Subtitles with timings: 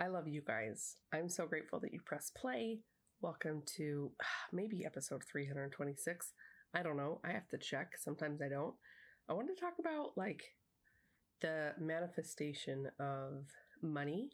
[0.00, 0.96] I love you guys.
[1.14, 2.80] I'm so grateful that you press play.
[3.20, 4.10] Welcome to
[4.52, 6.32] maybe episode 326.
[6.74, 7.20] I don't know.
[7.24, 7.92] I have to check.
[8.00, 8.74] Sometimes I don't.
[9.28, 10.42] I want to talk about like
[11.40, 13.44] the manifestation of
[13.80, 14.30] money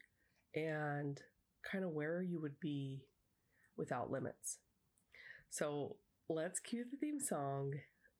[0.54, 1.20] and
[1.70, 3.02] kind of where you would be
[3.76, 4.56] without limits.
[5.50, 5.96] So
[6.30, 7.74] let's cue the theme song.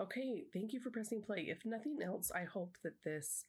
[0.00, 1.48] Okay, thank you for pressing play.
[1.50, 3.44] If nothing else, I hope that this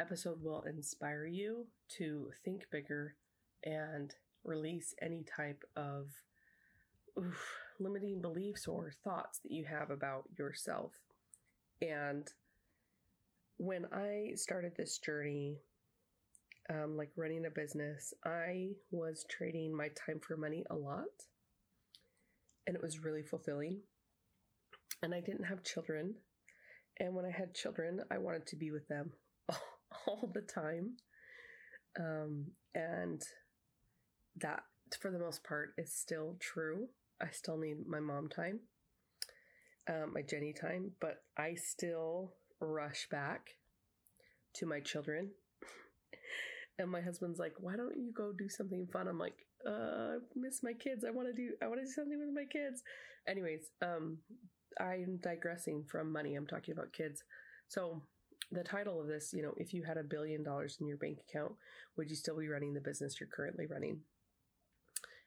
[0.00, 1.66] episode will inspire you
[1.98, 3.16] to think bigger
[3.62, 6.06] and release any type of
[7.18, 10.92] oof, limiting beliefs or thoughts that you have about yourself.
[11.82, 12.26] And
[13.58, 15.58] when I started this journey,
[16.70, 21.26] um, like running a business, I was trading my time for money a lot.
[22.66, 23.80] And it was really fulfilling
[25.02, 26.14] and I didn't have children.
[27.00, 29.12] And when I had children, I wanted to be with them
[30.06, 30.96] all the time.
[31.98, 33.20] Um, and
[34.40, 34.62] that,
[35.00, 36.88] for the most part, is still true.
[37.20, 38.60] I still need my mom time,
[39.88, 43.50] um, my Jenny time, but I still rush back
[44.54, 45.30] to my children.
[46.78, 50.16] And my husband's like, "Why don't you go do something fun?" I'm like, "Uh, I
[50.34, 51.04] miss my kids.
[51.04, 51.54] I want to do.
[51.62, 52.82] I want to do something with my kids."
[53.26, 54.18] Anyways, um,
[54.80, 56.34] I'm digressing from money.
[56.34, 57.22] I'm talking about kids.
[57.68, 58.02] So,
[58.50, 61.18] the title of this, you know, if you had a billion dollars in your bank
[61.28, 61.52] account,
[61.96, 64.00] would you still be running the business you're currently running?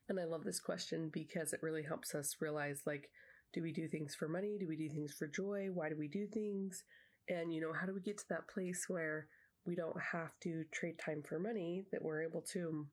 [0.09, 3.09] And I love this question because it really helps us realize like,
[3.53, 4.57] do we do things for money?
[4.59, 5.69] Do we do things for joy?
[5.73, 6.83] Why do we do things?
[7.29, 9.27] And, you know, how do we get to that place where
[9.65, 12.87] we don't have to trade time for money, that we're able to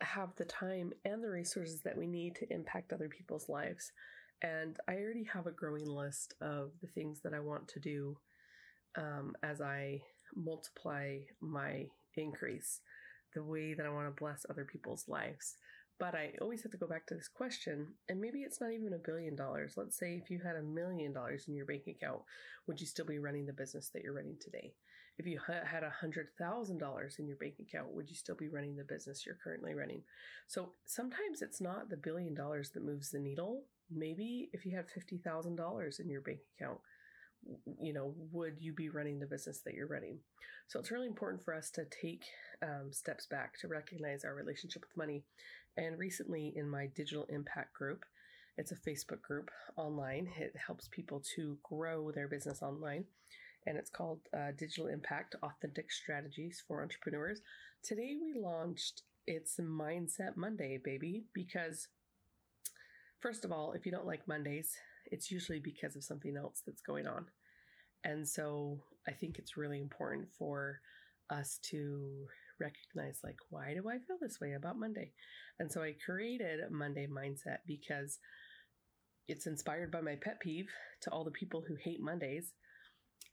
[0.00, 3.92] have the time and the resources that we need to impact other people's lives?
[4.42, 8.16] And I already have a growing list of the things that I want to do
[8.96, 10.02] um, as I
[10.34, 12.80] multiply my increase,
[13.34, 15.56] the way that I want to bless other people's lives.
[15.98, 18.92] But I always have to go back to this question, and maybe it's not even
[18.94, 19.74] a billion dollars.
[19.76, 22.22] Let's say if you had a million dollars in your bank account,
[22.66, 24.72] would you still be running the business that you're running today?
[25.22, 28.48] If you had a hundred thousand dollars in your bank account, would you still be
[28.48, 30.02] running the business you're currently running?
[30.48, 33.62] So sometimes it's not the billion dollars that moves the needle
[33.94, 36.78] maybe if you had $50,000 in your bank account,
[37.80, 40.18] you know, would you be running the business that you're running?
[40.68, 42.24] So it's really important for us to take
[42.62, 45.24] um, steps back to recognize our relationship with money.
[45.76, 48.04] And recently, in my digital impact group,
[48.58, 50.28] it's a Facebook group online.
[50.38, 53.04] It helps people to grow their business online.
[53.66, 57.40] And it's called uh, Digital Impact Authentic Strategies for Entrepreneurs.
[57.82, 61.88] Today, we launched It's Mindset Monday, baby, because
[63.22, 64.76] First of all, if you don't like Mondays,
[65.12, 67.26] it's usually because of something else that's going on.
[68.02, 70.80] And so I think it's really important for
[71.30, 72.26] us to
[72.60, 75.12] recognize, like, why do I feel this way about Monday?
[75.60, 78.18] And so I created Monday Mindset because
[79.28, 80.68] it's inspired by my pet peeve
[81.02, 82.54] to all the people who hate Mondays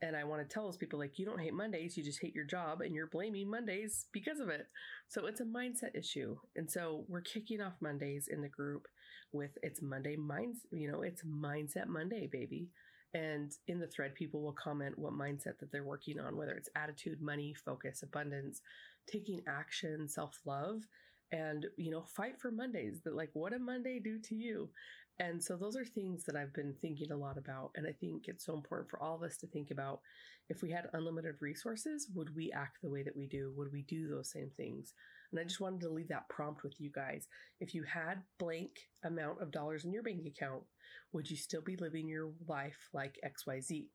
[0.01, 2.35] and I want to tell those people, like, you don't hate Mondays, you just hate
[2.35, 4.67] your job and you're blaming Mondays because of it.
[5.07, 6.37] So it's a mindset issue.
[6.55, 8.87] And so we're kicking off Mondays in the group
[9.31, 12.69] with it's Monday minds, you know, it's Mindset Monday, baby.
[13.13, 16.69] And in the thread, people will comment what mindset that they're working on, whether it's
[16.75, 18.61] attitude, money, focus, abundance,
[19.11, 20.83] taking action, self love
[21.31, 24.69] and you know fight for mondays that like what did monday do to you.
[25.21, 28.27] And so those are things that i've been thinking a lot about and i think
[28.27, 29.99] it's so important for all of us to think about
[30.47, 33.53] if we had unlimited resources would we act the way that we do?
[33.55, 34.93] Would we do those same things?
[35.31, 37.27] And i just wanted to leave that prompt with you guys.
[37.59, 38.71] If you had blank
[39.03, 40.63] amount of dollars in your bank account
[41.11, 43.87] would you still be living your life like xyz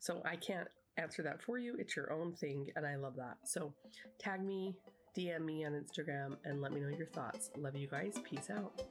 [0.00, 1.76] so i can't answer that for you.
[1.78, 3.36] It's your own thing and i love that.
[3.44, 3.74] So
[4.18, 4.74] tag me
[5.16, 7.50] DM me on Instagram and let me know your thoughts.
[7.56, 8.14] Love you guys.
[8.24, 8.82] Peace out.